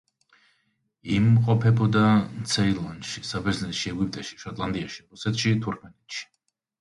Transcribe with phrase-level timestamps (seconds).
[1.15, 2.05] იმყოფებოდა
[2.53, 6.25] ცეილონში, საბერძნეთში, ეგვიპტეში, შოტლანდიაში, რუსეთში, თურქმენეთში.